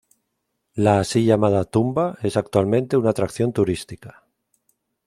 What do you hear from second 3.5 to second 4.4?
turística.